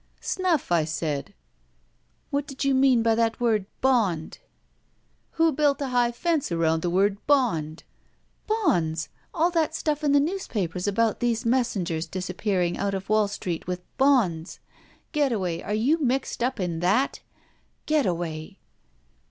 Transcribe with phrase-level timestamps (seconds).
[0.19, 1.35] "Snuff, I said."
[2.31, 4.39] "What did you mean by that word, 'bond'?"
[5.33, 7.83] "Who built a high fence around the word 'bond
[8.47, 9.09] '?""Bonds!
[9.31, 13.83] All that stuff in the newspapers about those messengers disappearing out of Wall Street with—
[13.99, 14.57] ^bonds!
[15.11, 17.19] Getaway, are you mixed up in that?
[17.85, 18.57] Getaway!"